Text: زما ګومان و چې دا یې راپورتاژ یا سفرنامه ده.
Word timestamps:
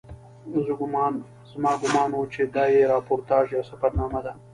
زما 1.51 1.73
ګومان 1.81 2.09
و 2.17 2.23
چې 2.33 2.41
دا 2.55 2.63
یې 2.75 2.89
راپورتاژ 2.93 3.45
یا 3.57 3.61
سفرنامه 3.69 4.19
ده. 4.25 4.33